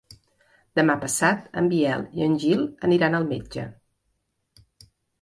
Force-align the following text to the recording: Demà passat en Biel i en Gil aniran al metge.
Demà 0.79 0.95
passat 1.03 1.45
en 1.61 1.69
Biel 1.75 2.07
i 2.21 2.25
en 2.31 2.39
Gil 2.47 2.65
aniran 2.91 3.21
al 3.21 3.31
metge. 3.31 3.71